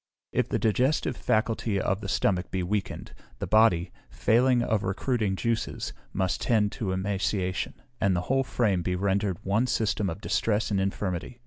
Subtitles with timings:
[0.31, 5.93] If the digestive faculty of the stomach be weakened, the body, failing of recruiting juices,
[6.11, 10.81] must tend to emaciation, and the whole frame be rendered one system of distress and
[10.81, 11.39] infirmity.